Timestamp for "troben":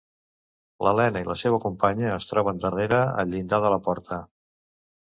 2.33-2.65